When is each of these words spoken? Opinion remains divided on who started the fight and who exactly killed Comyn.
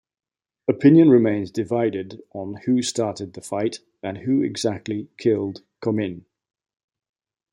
Opinion 0.67 1.11
remains 1.11 1.51
divided 1.51 2.23
on 2.33 2.55
who 2.65 2.81
started 2.81 3.33
the 3.33 3.41
fight 3.41 3.81
and 4.01 4.17
who 4.17 4.41
exactly 4.41 5.11
killed 5.15 5.61
Comyn. 5.79 6.25